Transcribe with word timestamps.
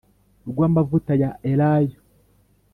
rw 0.49 0.57
amavuta 0.67 1.11
ya 1.21 1.31
elayo 1.51 1.99